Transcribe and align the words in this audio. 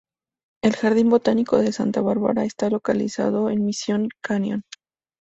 El 0.63 0.75
Jardín 0.75 1.11
Botánico 1.11 1.59
de 1.59 1.71
Santa 1.71 2.01
Bárbara 2.01 2.43
está 2.43 2.71
localizado 2.71 3.51
en 3.51 3.63
Mission 3.63 4.09
Canyon. 4.21 4.63